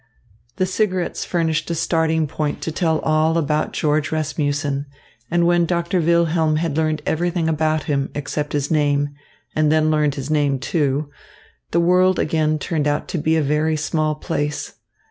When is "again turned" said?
12.17-12.87